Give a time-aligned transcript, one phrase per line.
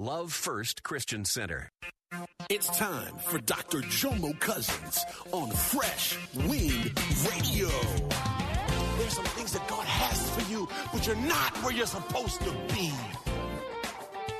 [0.00, 1.72] Love First Christian Center.
[2.48, 3.78] It's time for Dr.
[3.78, 6.92] Jomo Cousins on Fresh Wind
[7.28, 7.68] Radio.
[8.96, 12.52] There's some things that God has for you, but you're not where you're supposed to
[12.72, 12.92] be.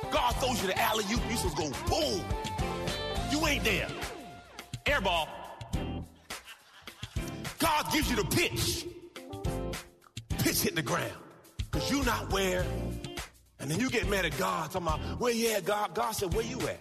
[0.09, 2.23] God throws you the alley oop, you supposed go boom.
[3.29, 3.89] You ain't there.
[4.85, 5.27] Airball.
[7.59, 8.85] God gives you the pitch.
[10.37, 11.11] Pitch hit the ground.
[11.69, 12.63] Because you're not where.
[13.59, 15.93] And then you get mad at God, talking about, where you at, God?
[15.93, 16.79] God said, where you at?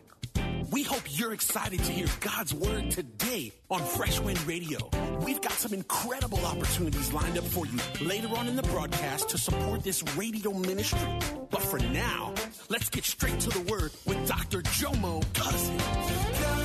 [0.70, 4.78] We hope you're excited to hear God's word today on Fresh Wind Radio.
[5.22, 9.38] We've got some incredible opportunities lined up for you later on in the broadcast to
[9.38, 11.18] support this radio ministry.
[11.50, 12.34] But for now,
[12.68, 14.60] let's get straight to the word with Dr.
[14.62, 16.57] Jomo Cousins.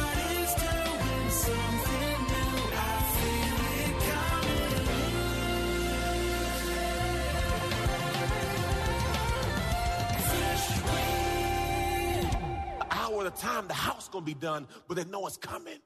[13.26, 15.80] A time, the house gonna be done, but they know it's coming.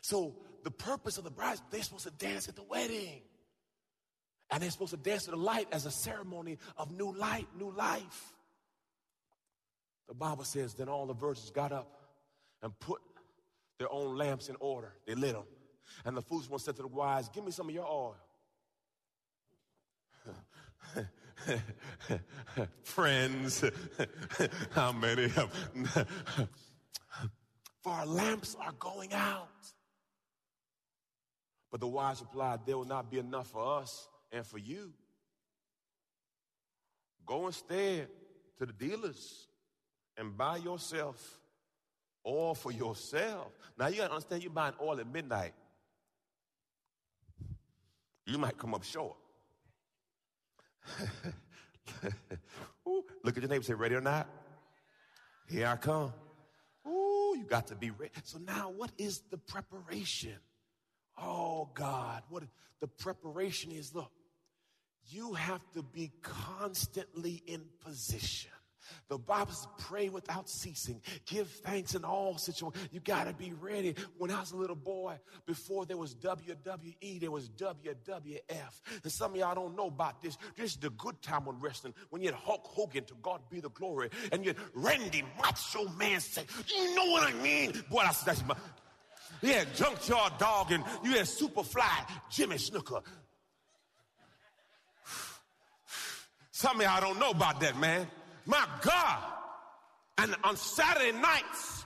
[0.00, 3.22] So the purpose of the bride, they're supposed to dance at the wedding.
[4.50, 7.70] And they're supposed to dance to the light as a ceremony of new light, new
[7.70, 8.32] life.
[10.08, 12.00] The Bible says, then all the virgins got up
[12.62, 13.00] and put
[13.78, 14.92] their own lamps in order.
[15.06, 15.44] They lit them.
[16.04, 18.16] And the foolish one said to the wise, Give me some of your oil.
[22.82, 23.64] Friends,
[24.72, 25.50] how many of
[27.82, 29.48] For our lamps are going out.
[31.70, 34.92] But the wise replied, There will not be enough for us and for you.
[37.24, 38.08] Go instead
[38.58, 39.46] to the dealers
[40.16, 41.40] and buy yourself
[42.26, 43.52] oil for yourself.
[43.78, 45.52] Now you gotta understand you're buying oil at midnight.
[48.26, 49.16] You might come up short.
[52.88, 54.28] Ooh, look at your neighbor say, ready or not?
[55.48, 56.12] Here I come.
[56.86, 58.12] Ooh, you got to be ready.
[58.24, 60.36] So now what is the preparation?
[61.18, 62.44] Oh God, what
[62.80, 64.10] the preparation is, look,
[65.08, 68.50] you have to be constantly in position.
[69.08, 71.00] The Bible says, pray without ceasing.
[71.26, 72.88] Give thanks in all situations.
[72.92, 73.94] You got to be ready.
[74.18, 78.80] When I was a little boy, before there was WWE, there was WWF.
[79.02, 80.36] And some of y'all don't know about this.
[80.56, 81.94] This is the good time on wrestling.
[82.10, 85.88] When you had Hulk Hogan, to God be the glory, and you had Randy Macho
[85.90, 87.72] Man say, you know what I mean?
[87.90, 88.56] Boy, that's, that's my,
[89.42, 93.02] you had Junkyard Dog, and you had Superfly, Jimmy Snuka.
[96.50, 98.06] Some of y'all don't know about that, man.
[98.46, 99.22] My God.
[100.18, 101.84] And on Saturday nights,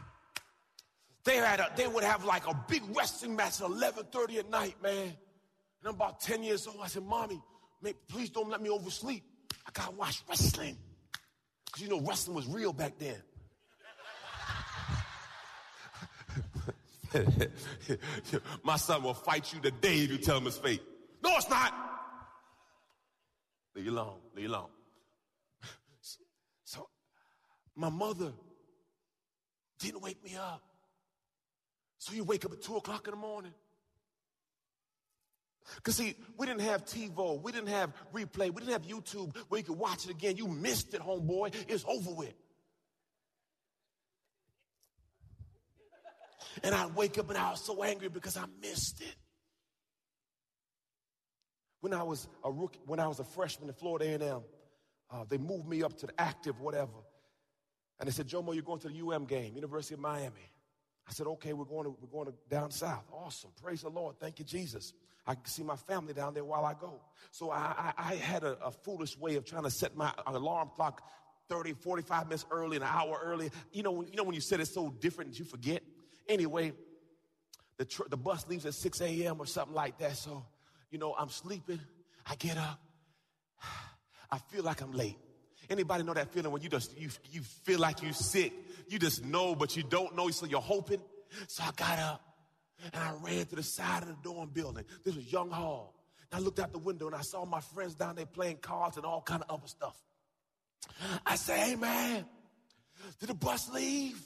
[1.25, 4.77] they had a, they would have like a big wrestling match at 11:30 at night,
[4.83, 5.07] man.
[5.07, 6.79] And I'm about 10 years old.
[6.83, 7.41] I said, Mommy,
[8.09, 9.25] please don't let me oversleep.
[9.67, 10.77] I gotta watch wrestling.
[11.67, 13.17] Because you know wrestling was real back then.
[18.63, 20.83] My son will fight you today if you tell him it's fake.
[21.23, 21.75] No, it's not.
[23.75, 24.19] Leave you alone.
[24.35, 24.69] Leave you alone.
[27.77, 28.33] My mother
[29.79, 30.63] didn't wake me up.
[31.99, 33.53] So you wake up at two o'clock in the morning.
[35.77, 39.59] Because, see, we didn't have TiVo, we didn't have replay, we didn't have YouTube where
[39.59, 40.37] you could watch it again.
[40.37, 41.55] You missed it, homeboy.
[41.69, 42.35] It's over with.
[46.63, 49.15] And I'd wake up and I was so angry because I missed it.
[51.81, 54.43] When I was a rookie, when I was a freshman at Florida A&M,
[55.11, 56.93] uh, they moved me up to the active, whatever.
[58.01, 60.51] And they said, Jomo, you're going to the UM game, University of Miami.
[61.07, 63.05] I said, okay, we're going to, we're going to down south.
[63.13, 63.51] Awesome.
[63.63, 64.17] Praise the Lord.
[64.19, 64.95] Thank you, Jesus.
[65.27, 67.01] I can see my family down there while I go.
[67.31, 70.71] So I, I, I had a, a, foolish way of trying to set my alarm
[70.75, 71.03] clock
[71.49, 73.51] 30, 45 minutes early, an hour early.
[73.73, 75.83] You know, you know when you said it's so different you forget?
[76.29, 76.73] Anyway,
[77.77, 79.41] the, tr- the bus leaves at 6 a.m.
[79.41, 80.17] or something like that.
[80.17, 80.47] So,
[80.91, 81.81] you know, I'm sleeping.
[82.25, 82.81] I get up.
[84.31, 85.19] I feel like I'm late.
[85.71, 88.53] Anybody know that feeling when you just you you feel like you're sick?
[88.89, 91.01] You just know, but you don't know, so you're hoping.
[91.47, 92.23] So I got up
[92.93, 94.85] and I ran to the side of the dorm building.
[95.05, 95.95] This was Young Hall.
[96.33, 98.97] And I looked out the window and I saw my friends down there playing cards
[98.97, 99.97] and all kind of other stuff.
[101.25, 102.25] I say, hey man,
[103.21, 104.21] did the bus leave?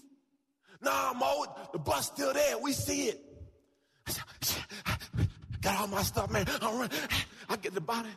[0.80, 2.58] Nah, Mo, the bus still there.
[2.58, 3.20] We see it.
[4.06, 5.26] I
[5.60, 6.46] got all my stuff, man.
[6.62, 6.90] I run.
[7.48, 8.08] I get the body.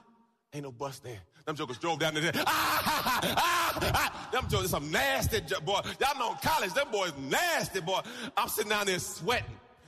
[0.53, 1.19] Ain't no bus there.
[1.45, 2.31] Them jokers drove down there.
[2.35, 4.29] Ah, ah, ah, ah.
[4.31, 5.79] Them jokers, some nasty boy.
[5.99, 7.99] Y'all know in college, them boys nasty, boy.
[8.35, 9.45] I'm sitting down there sweating.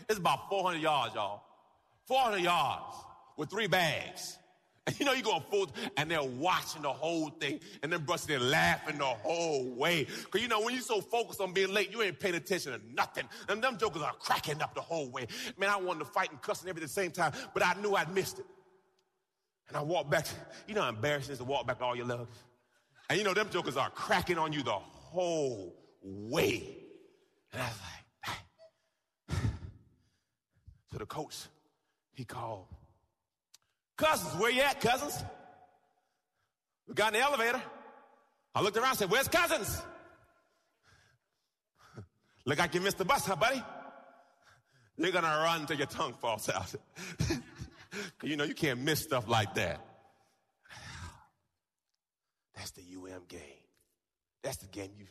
[0.09, 1.43] It's about 400 yards, y'all.
[2.07, 2.95] 400 yards
[3.37, 4.37] with three bags.
[4.87, 5.67] And you know, you going full,
[5.97, 10.05] and they're watching the whole thing, and then busting there laughing the whole way.
[10.05, 12.81] Because you know, when you're so focused on being late, you ain't paying attention to
[12.95, 13.25] nothing.
[13.49, 15.27] And them jokers are cracking up the whole way.
[15.57, 17.75] Man, I wanted to fight and cuss and everything at the same time, but I
[17.81, 18.45] knew I'd missed it.
[19.69, 20.27] And I walked back.
[20.67, 22.37] You know how embarrassing it is to walk back all your lugs?
[23.09, 26.77] And you know, them jokers are cracking on you the whole way.
[27.53, 27.79] And I was
[29.29, 29.39] like,
[30.91, 31.35] so the coach,
[32.13, 32.65] he called,
[33.97, 35.23] Cousins, where you at, Cousins?
[36.87, 37.61] We got in the elevator.
[38.55, 39.81] I looked around and said, Where's Cousins?
[42.45, 43.61] Look like you missed the bus, huh, buddy?
[44.97, 46.73] You're gonna run till your tongue falls out.
[48.23, 49.79] you know, you can't miss stuff like that.
[52.55, 53.41] That's the UM game.
[54.43, 55.05] That's the game you,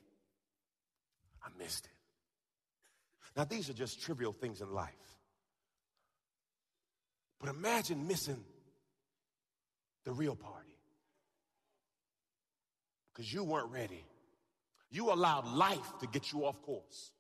[1.43, 1.93] I missed it.
[3.37, 4.93] Now, these are just trivial things in life.
[7.41, 8.43] But imagine missing
[10.05, 10.77] the real party
[13.13, 14.05] because you weren't ready.
[14.91, 17.13] You allowed life to get you off course.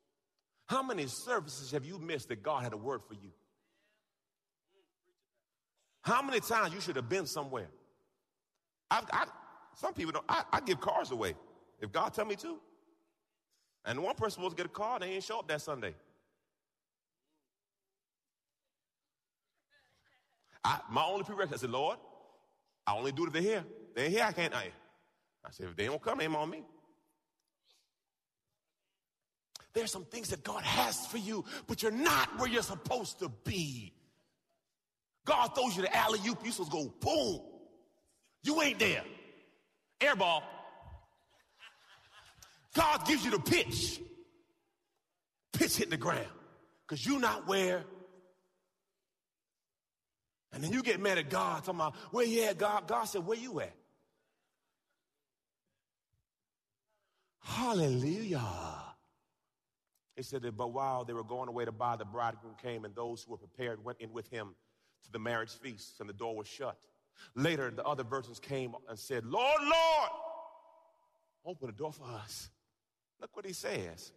[0.67, 3.31] How many services have you missed that God had a word for you?
[6.03, 7.69] How many times you should have been somewhere?
[8.91, 9.27] I've, I,
[9.75, 10.25] some people don't.
[10.29, 11.35] I, I, give cars away
[11.81, 12.59] if God tell me to.
[13.85, 15.95] And one person was to get a car, and they ain't show up that Sunday.
[20.65, 21.99] I, my only prerequisite, I said, Lord,
[22.87, 23.65] I only do it if they're here.
[23.95, 24.55] They're here, I can't.
[24.55, 24.71] I,
[25.45, 26.65] I said, if they don't come, they ain't on me.
[29.73, 33.29] There's some things that God has for you, but you're not where you're supposed to
[33.45, 33.93] be.
[35.29, 37.41] God throws you the alley oop, you supposed to go boom.
[38.43, 39.05] You ain't there.
[40.01, 40.43] Air ball.
[42.75, 44.01] God gives you the pitch.
[45.53, 46.27] Pitch hit the ground.
[46.87, 47.85] Because you're not where.
[50.53, 52.89] And then you get mad at God, talking about, where you at, God?
[52.89, 53.75] God said, where you at?
[57.43, 58.41] Hallelujah.
[60.17, 62.95] He said that, but while they were going away to buy, the bridegroom came, and
[62.95, 64.55] those who were prepared went in with him
[65.09, 66.77] to the marriage feast, and the door was shut.
[67.35, 70.11] Later, the other virgins came and said, Lord, Lord,
[71.45, 72.49] open the door for us.
[73.21, 74.13] Look what he says.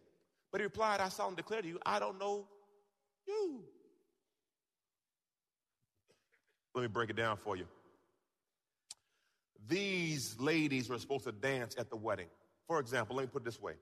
[0.52, 2.46] But he replied, I solemnly declare to you, I don't know
[3.28, 3.64] you.
[6.76, 7.66] Let me break it down for you.
[9.68, 12.28] These ladies were supposed to dance at the wedding.
[12.68, 13.74] For example, let me put it this way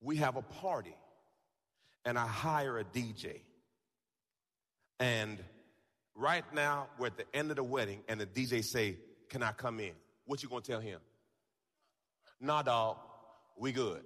[0.00, 0.94] we have a party,
[2.04, 3.40] and I hire a DJ.
[5.00, 5.42] And
[6.14, 9.52] right now, we're at the end of the wedding, and the DJ say, "Can I
[9.52, 9.92] come in?"
[10.26, 11.00] What you gonna tell him?
[12.40, 12.98] Nah, dog,
[13.56, 14.02] we good.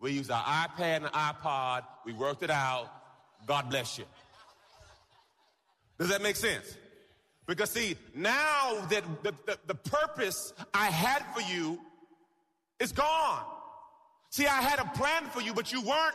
[0.00, 1.84] We use our iPad and iPod.
[2.04, 2.90] We worked it out.
[3.46, 4.04] God bless you.
[5.98, 6.76] Does that make sense?
[7.46, 11.80] Because see, now that the, the, the purpose I had for you
[12.78, 13.42] is gone.
[14.30, 16.14] See, I had a plan for you, but you weren't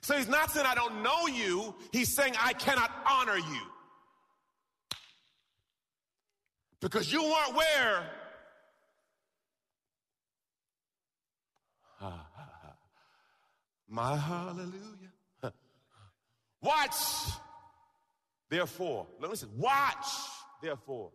[0.00, 3.60] so he's not saying I don't know you, he's saying I cannot honor you.
[6.80, 8.10] Because you weren't where.
[13.88, 14.72] My hallelujah.
[16.62, 16.94] Watch,
[18.48, 19.06] therefore.
[19.20, 20.06] Listen, watch,
[20.62, 21.10] therefore.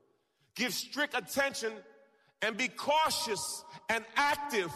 [0.56, 1.72] Give strict attention
[2.42, 4.72] and be cautious and active.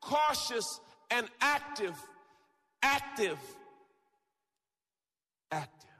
[0.00, 1.94] Cautious and active
[2.84, 3.38] active.
[5.50, 5.90] Active.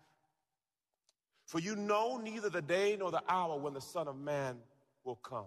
[1.47, 4.57] For you know neither the day nor the hour when the Son of Man
[5.05, 5.47] will come.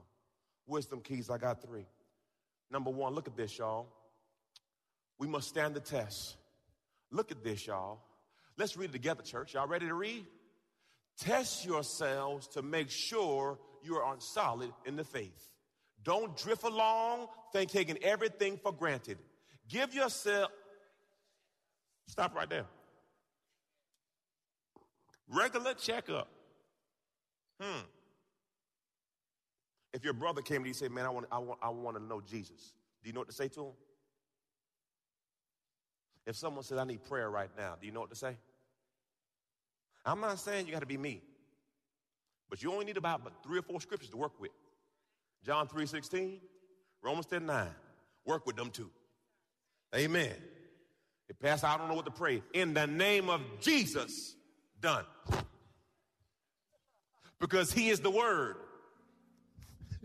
[0.66, 1.86] Wisdom keys, I got three.
[2.72, 3.88] Number one, look at this, y'all.
[5.20, 6.38] We must stand the test.
[7.12, 8.00] Look at this, y'all.
[8.58, 9.54] Let's read it together, church.
[9.54, 10.26] Y'all ready to read?
[11.20, 15.52] Test yourselves to make sure you are on solid in the faith.
[16.04, 19.18] Don't drift along, think taking everything for granted.
[19.70, 20.52] Give yourself
[22.08, 22.66] Stop right there.
[25.30, 26.28] Regular checkup.
[27.60, 27.82] Hmm.
[29.94, 31.98] If your brother came to you and said, Man, I want, I, want, I want
[31.98, 32.74] to know Jesus,
[33.04, 33.72] do you know what to say to him?
[36.26, 38.36] If someone says, I need prayer right now, do you know what to say?
[40.06, 41.22] I'm not saying you got to be me,
[42.50, 44.52] but you only need about three or four scriptures to work with.
[45.46, 46.40] John 3 16,
[47.02, 47.68] Romans 10 9.
[48.26, 48.90] Work with them too.
[49.96, 50.36] Amen.
[51.30, 52.42] If Pastor, I don't know what to pray.
[52.54, 54.36] In the name of Jesus,
[54.80, 55.04] done.
[57.40, 58.56] Because he is the word.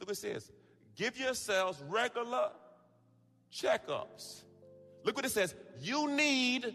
[0.00, 0.50] Look what it says.
[0.96, 2.50] Give yourselves regular
[3.52, 4.42] checkups.
[5.04, 5.54] Look what it says.
[5.80, 6.74] You need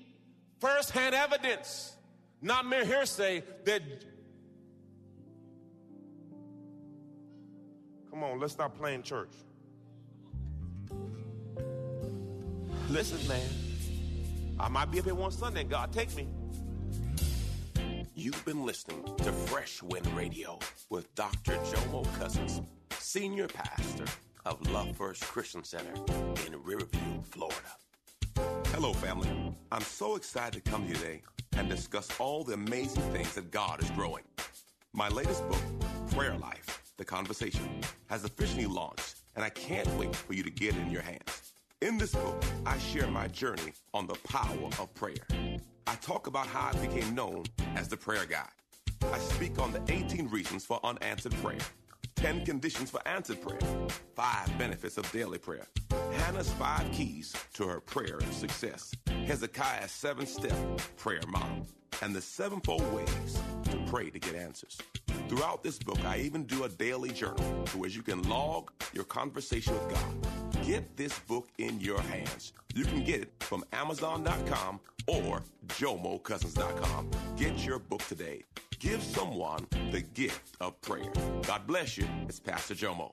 [0.59, 1.95] firsthand evidence,
[2.41, 3.81] not mere hearsay that.
[8.09, 9.33] Come on, let's stop playing church.
[12.93, 13.49] Listen, man.
[14.59, 16.27] I might be up here one Sunday and God take me.
[18.13, 20.59] You've been listening to Fresh Wind Radio
[20.91, 21.53] with Dr.
[21.53, 24.05] Jomo Cousins, Senior Pastor
[24.45, 25.91] of Love First Christian Center
[26.45, 27.57] in Riverview, Florida.
[28.67, 29.55] Hello, family.
[29.71, 31.23] I'm so excited to come here today
[31.57, 34.23] and discuss all the amazing things that God is growing.
[34.93, 35.63] My latest book,
[36.11, 40.75] Prayer Life The Conversation, has officially launched, and I can't wait for you to get
[40.75, 41.52] it in your hands.
[41.83, 45.27] In this book, I share my journey on the power of prayer.
[45.85, 47.43] I talk about how I became known
[47.75, 48.47] as the prayer guy.
[49.11, 51.59] I speak on the 18 reasons for unanswered prayer,
[52.15, 53.59] 10 conditions for answered prayer,
[54.15, 55.67] 5 benefits of daily prayer,
[56.13, 58.93] Hannah's 5 keys to her prayer and success,
[59.25, 60.55] Hezekiah's 7 step
[60.95, 61.67] prayer model,
[62.01, 63.37] and the sevenfold ways
[63.71, 64.77] to pray to get answers.
[65.27, 69.03] Throughout this book, I even do a daily journal to where you can log your
[69.03, 70.52] conversation with God.
[70.65, 72.53] Get this book in your hands.
[72.73, 77.11] You can get it from Amazon.com or JomoCousins.com.
[77.35, 78.43] Get your book today.
[78.79, 81.11] Give someone the gift of prayer.
[81.45, 82.07] God bless you.
[82.29, 83.11] It's Pastor Jomo.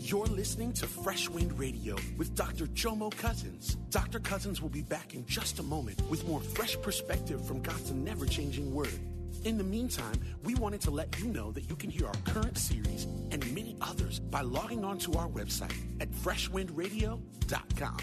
[0.00, 2.66] You're listening to Fresh Wind Radio with Dr.
[2.66, 3.76] Jomo Cousins.
[3.90, 4.18] Dr.
[4.18, 8.26] Cousins will be back in just a moment with more fresh perspective from God's never
[8.26, 8.98] changing word.
[9.46, 12.58] In the meantime, we wanted to let you know that you can hear our current
[12.58, 17.96] series and many others by logging on to our website at freshwindradio.com.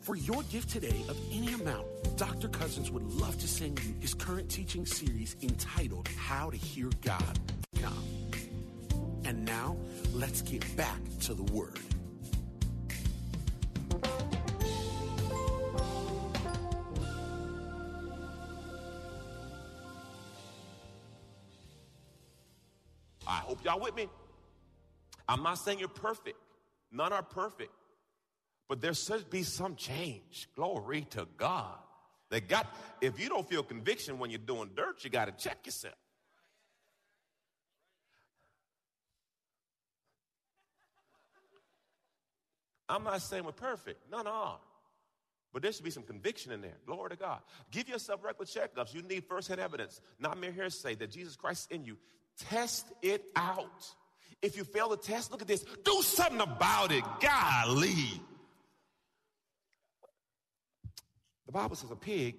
[0.00, 2.48] For your gift today of any amount, Dr.
[2.48, 7.38] Cousins would love to send you his current teaching series entitled How to Hear God.
[9.24, 9.76] And now,
[10.14, 11.78] let's get back to the Word.
[23.96, 24.08] Me.
[25.28, 26.38] I'm not saying you're perfect.
[26.92, 27.72] None are perfect.
[28.68, 30.48] But there should be some change.
[30.54, 31.78] Glory to God.
[32.30, 32.66] They got,
[33.00, 35.94] if you don't feel conviction when you're doing dirt, you got to check yourself.
[42.88, 44.10] I'm not saying we're perfect.
[44.10, 44.58] None are.
[45.52, 46.76] But there should be some conviction in there.
[46.86, 47.40] Glory to God.
[47.70, 48.94] Give yourself regular checkups.
[48.94, 51.96] You need first-hand evidence, not mere hearsay that Jesus Christ is in you.
[52.38, 53.86] Test it out.
[54.42, 55.64] If you fail the test, look at this.
[55.84, 57.02] Do something about it.
[57.20, 58.20] Golly.
[61.46, 62.36] The Bible says a pig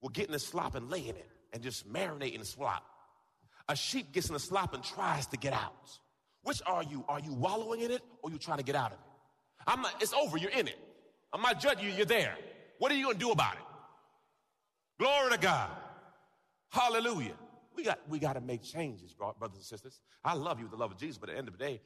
[0.00, 2.84] will get in the slop and lay in it and just marinate in the slop.
[3.68, 5.98] A sheep gets in the slop and tries to get out.
[6.42, 7.04] Which are you?
[7.08, 9.04] Are you wallowing in it or you trying to get out of it?
[9.66, 10.78] I'm not, it's over, you're in it.
[11.32, 12.36] I'm not judging you, you're there.
[12.78, 13.62] What are you gonna do about it?
[14.98, 15.70] Glory to God.
[16.70, 17.34] Hallelujah.
[17.76, 20.00] We got we got to make changes, brothers and sisters.
[20.24, 21.80] I love you with the love of Jesus, but at the end of the day,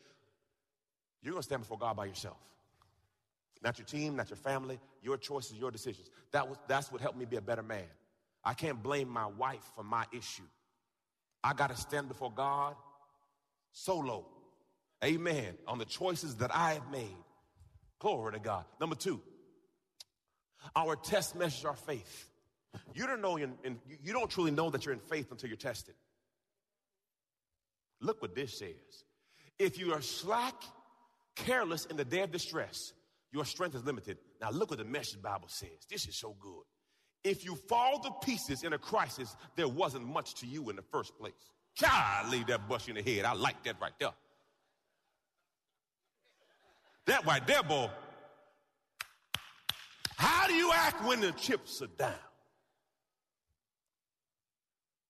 [1.22, 2.38] you're gonna stand before God by yourself.
[3.62, 6.10] Not your team, not your family, your choices, your decisions.
[6.32, 7.86] That was that's what helped me be a better man.
[8.44, 10.42] I can't blame my wife for my issue.
[11.42, 12.76] I gotta stand before God
[13.72, 14.26] solo.
[15.04, 15.54] Amen.
[15.66, 17.16] On the choices that I have made.
[17.98, 18.64] Glory to God.
[18.80, 19.20] Number two,
[20.74, 22.30] our test measures our faith.
[22.94, 23.54] You don't know, in,
[24.02, 25.94] you don't truly know that you're in faith until you're tested.
[28.00, 29.04] Look what this says.
[29.58, 30.54] If you are slack,
[31.36, 32.92] careless in the day of distress,
[33.32, 34.18] your strength is limited.
[34.40, 35.86] Now look what the message Bible says.
[35.90, 36.62] This is so good.
[37.24, 40.82] If you fall to pieces in a crisis, there wasn't much to you in the
[40.82, 41.32] first place.
[41.80, 43.24] God, leave that bush in the head.
[43.24, 44.10] I like that right there.
[47.06, 47.90] That right there, boy.
[50.16, 52.14] How do you act when the chips are down?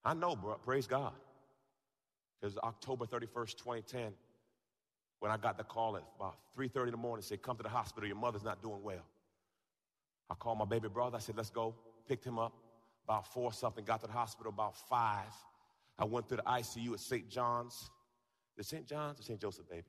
[0.05, 0.55] I know, bro.
[0.57, 1.13] Praise God.
[2.41, 4.13] Because October 31st, 2010,
[5.21, 7.69] when I got the call at about 3.30 in the morning, said, come to the
[7.69, 9.07] hospital, your mother's not doing well.
[10.29, 11.75] I called my baby brother, I said, let's go.
[12.07, 12.53] Picked him up
[13.05, 15.33] about four something, got to the hospital about five.
[15.99, 17.29] I went through the ICU at St.
[17.29, 17.91] John's.
[18.57, 18.87] The St.
[18.87, 19.41] John's or St.
[19.41, 19.87] Joseph, baby?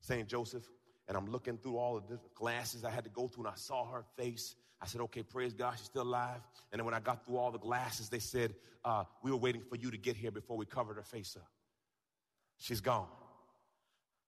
[0.00, 0.28] St.
[0.28, 0.64] Joseph.
[1.08, 3.56] And I'm looking through all the different glasses I had to go through, and I
[3.56, 4.54] saw her face.
[4.80, 6.40] I said, okay, praise God, she's still alive.
[6.70, 8.54] And then when I got through all the glasses, they said,
[8.84, 11.48] uh, we were waiting for you to get here before we covered her face up.
[12.58, 13.08] She's gone.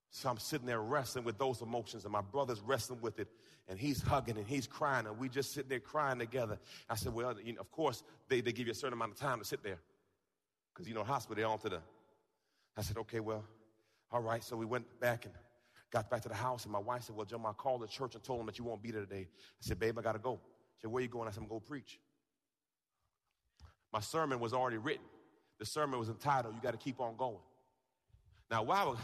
[0.09, 3.29] So I'm sitting there wrestling with those emotions, and my brother's wrestling with it,
[3.69, 6.59] and he's hugging and he's crying, and we just sitting there crying together.
[6.89, 9.19] I said, Well, you know, of course, they, they give you a certain amount of
[9.19, 9.79] time to sit there.
[10.73, 11.81] Because, you know, hospital, they're on to the.
[12.75, 13.45] I said, Okay, well,
[14.11, 14.43] all right.
[14.43, 15.33] So we went back and
[15.91, 18.15] got back to the house, and my wife said, Well, Joe, I called the church
[18.15, 19.27] and told them that you won't be there today.
[19.29, 20.39] I said, Babe, I got to go.
[20.77, 21.27] She said, Where you going?
[21.27, 21.99] I said, I'm going to go preach.
[23.91, 25.05] My sermon was already written.
[25.59, 27.37] The sermon was entitled, You Got to Keep On Going.
[28.49, 28.83] Now, why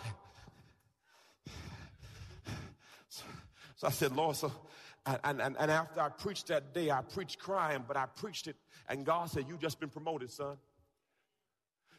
[3.10, 4.52] So I said, Lord, so,
[5.24, 8.56] and, and, and after I preached that day, I preached crying, but I preached it,
[8.90, 10.58] and God said, You just been promoted, son.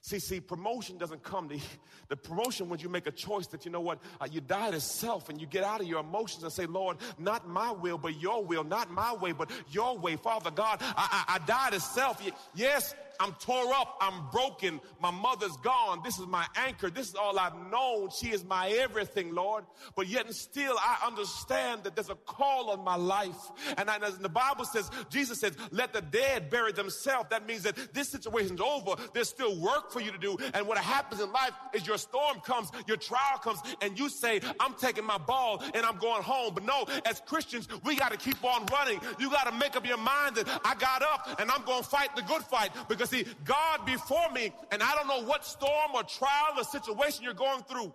[0.00, 1.58] See, see, promotion doesn't come to
[2.08, 4.80] the promotion when you make a choice that you know what uh, you die to
[4.80, 8.20] self and you get out of your emotions and say, Lord, not my will, but
[8.20, 10.78] your will, not my way, but your way, Father God.
[10.80, 12.22] I, I, I die to self.
[12.54, 13.96] Yes, I'm tore up.
[14.00, 14.80] I'm broken.
[15.00, 16.00] My mother's gone.
[16.04, 16.90] This is my anchor.
[16.90, 18.10] This is all I've known.
[18.10, 19.64] She is my everything, Lord.
[19.96, 23.36] But yet and still, I understand that there's a call on my life.
[23.76, 27.28] And, I, and the Bible says, Jesus says, let the dead bury themselves.
[27.30, 28.94] That means that this situation's over.
[29.12, 30.36] There's still work for you to do.
[30.54, 34.40] And what happens in life is your storm comes, your trial comes, and you say,
[34.60, 36.54] I'm taking my ball and I'm going home.
[36.54, 39.00] But no, as Christians, we got to keep on running.
[39.18, 41.88] You got to make up your mind that I got up and I'm going to
[41.88, 45.90] fight the good fight because see, God before me, and I don't know what storm
[45.94, 47.92] or trial or situation you're going through.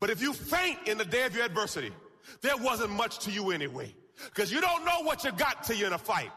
[0.00, 1.92] But if you faint in the day of your adversity,
[2.42, 3.94] there wasn't much to you anyway.
[4.26, 6.30] Because you don't know what you got till you're in a fight.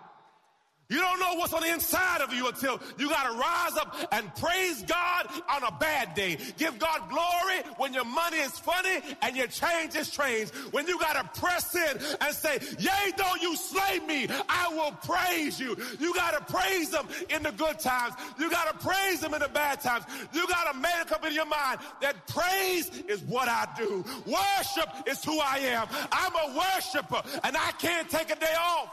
[0.89, 3.93] You don't know what's on the inside of you until you got to rise up
[4.13, 6.37] and praise God on a bad day.
[6.57, 10.49] Give God glory when your money is funny and your change is strange.
[10.71, 14.91] When you got to press in and say, yea, though you slay me, I will
[15.03, 15.75] praise you.
[15.99, 18.13] You got to praise him in the good times.
[18.39, 20.05] You got to praise him in the bad times.
[20.31, 24.05] You got to make up in your mind that praise is what I do.
[24.25, 25.87] Worship is who I am.
[26.13, 28.89] I'm a worshiper and I can't take a day off.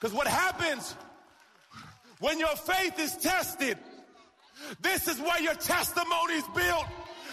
[0.00, 0.96] Because what happens
[2.20, 3.76] when your faith is tested,
[4.80, 6.86] this is where your testimony is built.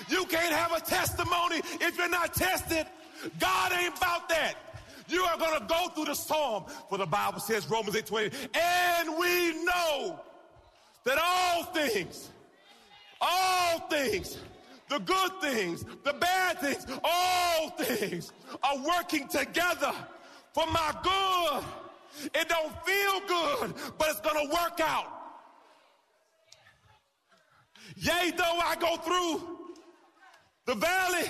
[0.10, 2.86] You can't have a testimony if you're not tested.
[3.40, 4.56] God ain't about that.
[5.08, 6.66] You are going to go through the storm.
[6.90, 10.20] For the Bible says, Romans 8 20, and we know
[11.06, 12.30] that all things,
[13.22, 14.38] all things,
[14.90, 19.94] the good things, the bad things, all things are working together
[20.54, 21.64] for my good
[22.24, 25.18] it don't feel good, but it's going to work out.
[27.96, 29.58] Yea, though I go through
[30.66, 31.30] the valley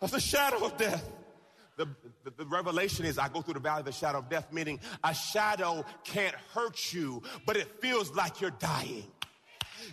[0.00, 1.08] of the shadow of death.
[1.76, 1.86] The,
[2.24, 4.80] the, the, revelation is I go through the valley of the shadow of death, meaning
[5.04, 9.04] a shadow can't hurt you, but it feels like you're dying.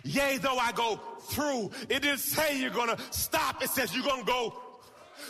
[0.02, 0.98] Yea, though I go
[1.28, 4.58] through, it didn't say you're gonna stop, it says you're gonna go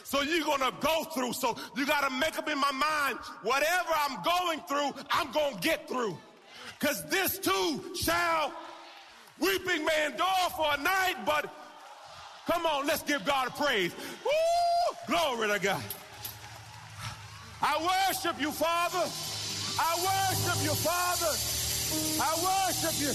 [0.03, 1.33] so you're going to go through.
[1.33, 5.55] So you got to make up in my mind, whatever I'm going through, I'm going
[5.55, 6.17] to get through.
[6.79, 8.53] Because this too shall
[9.39, 11.53] weeping may endure for a night, but
[12.47, 13.93] come on, let's give God a praise.
[14.25, 14.97] Woo!
[15.07, 15.83] Glory to God.
[17.63, 19.09] I worship you, Father.
[19.79, 21.33] I worship you, Father.
[22.21, 23.13] I worship you.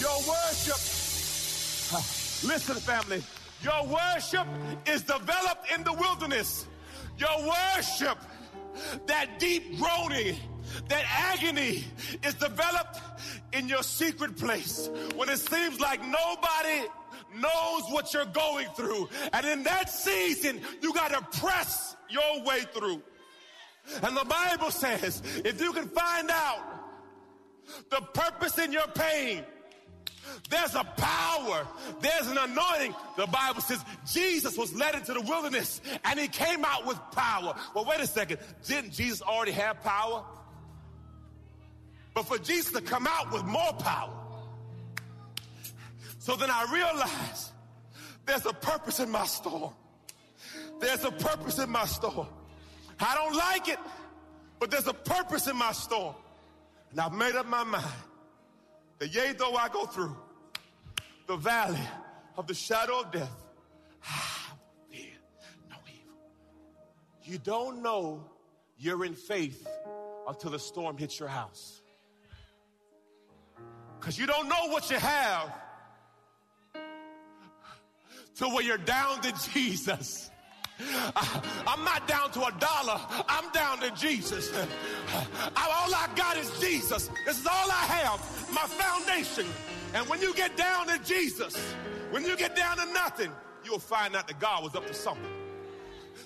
[0.00, 0.76] Your worship.
[2.44, 3.22] Listen, family.
[3.62, 4.46] Your worship
[4.86, 6.66] is developed in the wilderness.
[7.18, 8.18] Your worship,
[9.06, 10.36] that deep groaning,
[10.88, 11.84] that agony
[12.22, 13.00] is developed
[13.52, 16.86] in your secret place when it seems like nobody
[17.34, 19.08] knows what you're going through.
[19.32, 23.02] And in that season, you got to press your way through.
[24.02, 26.60] And the Bible says if you can find out
[27.90, 29.44] the purpose in your pain,
[30.50, 31.66] there's a power.
[32.00, 32.94] There's an anointing.
[33.16, 37.54] The Bible says Jesus was led into the wilderness and he came out with power.
[37.74, 38.38] Well, wait a second.
[38.66, 40.24] Didn't Jesus already have power?
[42.14, 44.12] But for Jesus to come out with more power.
[46.18, 47.50] So then I realized
[48.24, 49.72] there's a purpose in my storm.
[50.80, 52.26] There's a purpose in my storm.
[52.98, 53.78] I don't like it,
[54.58, 56.14] but there's a purpose in my storm.
[56.90, 57.84] And I've made up my mind
[58.98, 60.16] that yea, though I go through
[61.26, 61.80] the valley
[62.36, 63.44] of the shadow of death,
[64.04, 64.54] I
[64.90, 65.12] fear
[65.68, 66.16] no evil.
[67.24, 68.30] You don't know
[68.78, 69.66] you're in faith
[70.28, 71.82] until the storm hits your house.
[73.98, 75.52] Because you don't know what you have
[78.34, 80.30] till when you're down to Jesus.
[81.66, 83.00] I'm not down to a dollar.
[83.28, 84.52] I'm down to Jesus.
[85.56, 87.10] All I got is Jesus.
[87.24, 88.20] This is all I have.
[88.52, 89.46] My foundation.
[89.94, 91.56] And when you get down to Jesus,
[92.10, 93.30] when you get down to nothing,
[93.64, 95.24] you'll find out that God was up to something.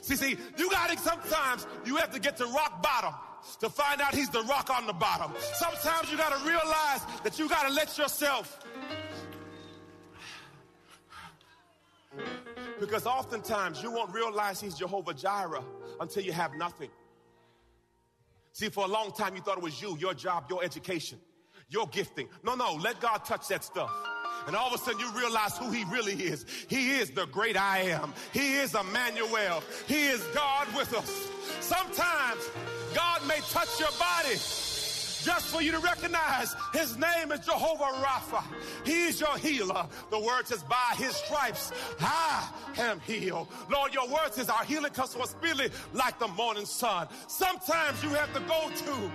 [0.03, 3.15] See, see, you got to sometimes you have to get to rock bottom
[3.61, 5.33] to find out he's the rock on the bottom.
[5.55, 8.61] Sometimes you got to realize that you got to let yourself
[12.81, 15.63] because oftentimes you won't realize he's Jehovah Jireh
[16.01, 16.91] until you have nothing.
[18.53, 21.19] See, for a long time you thought it was you, your job, your education,
[21.69, 22.29] your gifting.
[22.43, 23.91] No, no, let God touch that stuff.
[24.47, 26.47] And all of a sudden you realize who he really is.
[26.69, 28.15] He is the great I am.
[28.33, 29.63] He is Emmanuel.
[29.87, 31.31] He is God with us.
[31.61, 32.49] Sometimes
[32.95, 34.37] God may touch your body
[35.25, 38.43] just for you to recognize his name is Jehovah Rapha.
[38.85, 39.87] He is your healer.
[40.11, 43.49] The word says, by his stripes, I am healed.
[43.71, 47.09] Lord, your word says our healing comes from speedily like the morning sun.
[47.29, 49.11] Sometimes you have to go to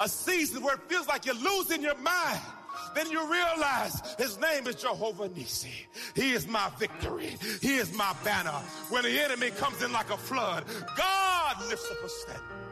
[0.00, 2.40] a season where it feels like you're losing your mind
[2.94, 5.86] then you realize his name is Jehovah Nisi.
[6.14, 7.36] He is my victory.
[7.60, 8.58] He is my banner.
[8.88, 10.64] When the enemy comes in like a flood,
[10.96, 12.65] God lifts up a standard.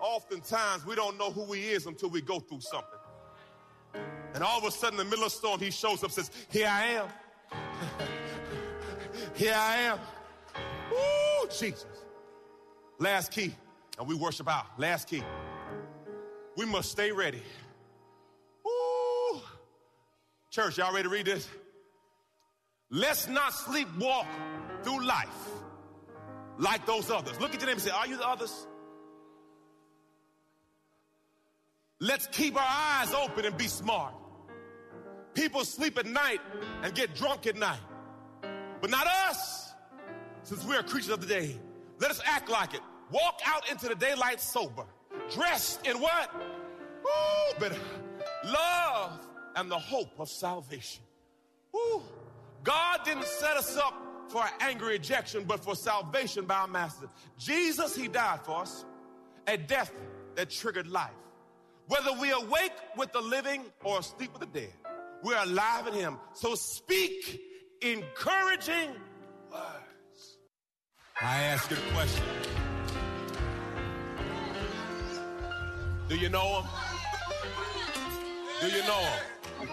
[0.00, 2.98] Oftentimes we don't know who he is until we go through something.
[4.34, 6.30] And all of a sudden, in the middle of the storm, he shows up says,
[6.50, 7.08] Here I am.
[9.34, 9.98] Here I am.
[10.92, 11.86] Ooh, Jesus.
[12.98, 13.54] Last key.
[13.98, 14.66] And we worship out.
[14.78, 15.22] Last key.
[16.56, 17.42] We must stay ready.
[20.50, 21.48] Church, y'all ready to read this?
[22.90, 24.26] Let's not sleepwalk
[24.82, 25.28] through life
[26.58, 27.38] like those others.
[27.38, 28.66] Look at your name and say, Are you the others?
[32.00, 34.14] Let's keep our eyes open and be smart.
[35.34, 36.40] People sleep at night
[36.82, 37.80] and get drunk at night,
[38.80, 39.72] but not us,
[40.42, 41.56] since we are creatures of the day.
[41.98, 42.80] Let us act like it.
[43.10, 44.84] Walk out into the daylight sober,
[45.32, 46.30] dressed in what?
[47.04, 47.76] Ooh, but
[48.44, 51.02] love and the hope of salvation.
[51.72, 52.02] Woo.
[52.62, 53.94] God didn't set us up
[54.28, 57.08] for an angry rejection, but for salvation by our master.
[57.38, 58.84] Jesus, he died for us,
[59.46, 59.92] a death
[60.36, 61.10] that triggered life.
[61.88, 64.72] Whether we awake with the living or asleep with the dead,
[65.22, 66.18] we're alive in him.
[66.34, 67.40] So speak
[67.80, 68.90] encouraging
[69.50, 70.38] words.
[71.20, 72.24] I ask you a question.
[76.08, 76.70] Do you know him?
[78.60, 79.68] Do you know him?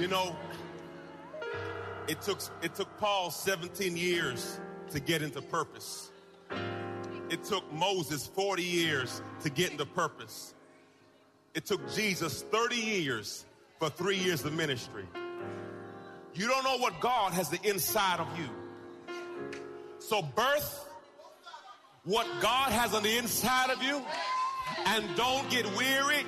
[0.00, 0.36] You know,
[2.08, 6.10] it took, it took Paul 17 years to get into purpose.
[7.34, 10.54] It took Moses 40 years to get into purpose.
[11.52, 13.44] It took Jesus 30 years
[13.80, 15.04] for three years of ministry.
[16.34, 18.48] You don't know what God has the inside of you.
[19.98, 20.88] So birth
[22.04, 24.00] what God has on the inside of you
[24.86, 26.22] and don't get weary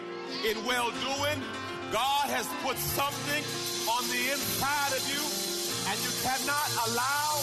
[0.51, 1.41] in well doing.
[1.93, 3.45] God has put something
[3.95, 5.23] on the inside of you,
[5.89, 7.37] and you cannot allow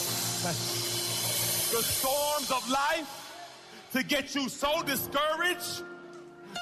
[1.72, 3.23] the storms of life
[3.94, 5.84] to get you so discouraged,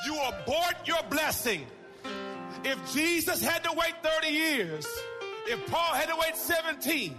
[0.04, 1.64] you abort your blessing.
[2.62, 4.86] If Jesus had to wait 30 years,
[5.46, 7.16] if Paul had to wait 17,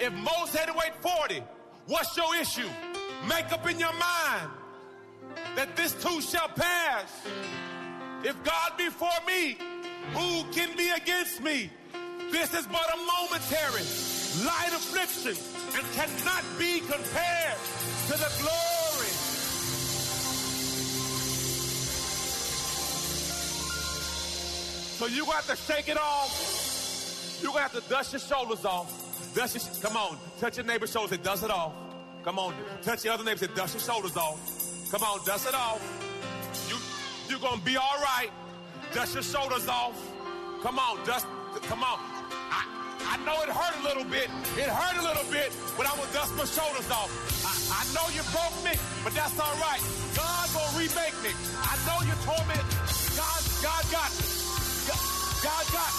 [0.00, 1.44] if Moses had to wait 40,
[1.86, 2.68] what's your issue?
[3.28, 4.50] Make up in your mind
[5.54, 7.24] that this too shall pass.
[8.24, 9.58] If God be for me,
[10.12, 11.70] who can be against me?
[12.32, 13.84] This is but a momentary,
[14.44, 15.36] light affliction
[15.76, 17.58] and cannot be compared
[18.08, 18.81] to the glory.
[25.02, 26.30] So you got to shake it off.
[27.42, 28.86] You got to have to dust your shoulders off.
[29.34, 31.72] Dust your, come on, touch your neighbor's shoulders and dust it off.
[32.22, 34.38] Come on, touch your other neighbor and dust your shoulders off.
[34.92, 35.82] Come on, dust it off.
[36.70, 36.78] You,
[37.26, 38.30] you're to be all right.
[38.94, 39.98] Dust your shoulders off.
[40.62, 41.26] Come on, dust,
[41.66, 41.98] come on.
[42.54, 42.62] I,
[43.02, 44.30] I know it hurt a little bit.
[44.54, 47.10] It hurt a little bit, but I'm gonna dust my shoulders off.
[47.42, 49.82] I, I know you broke me, but that's all right.
[50.14, 51.34] God gonna remake me.
[51.58, 52.54] I know you told me.
[53.18, 54.31] God, God got me.
[55.42, 55.92] God, got.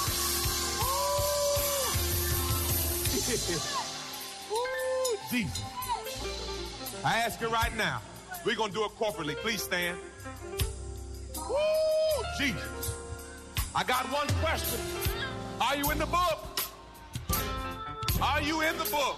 [4.49, 5.17] Woo!
[5.31, 5.63] Jesus.
[7.03, 8.01] I ask you right now.
[8.45, 9.35] We're gonna do it corporately.
[9.35, 9.97] Please stand.
[11.35, 11.55] Woo!
[12.37, 12.93] Jesus.
[13.75, 14.79] I got one question.
[15.59, 16.59] Are you in the book?
[18.21, 19.17] Are you in the book?